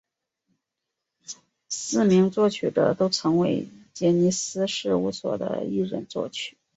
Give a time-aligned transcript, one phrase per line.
[1.69, 6.57] 四名作曲者都曾为杰尼斯事务所的艺人作曲。